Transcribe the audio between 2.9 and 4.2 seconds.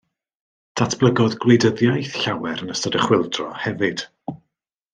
y chwyldro hefyd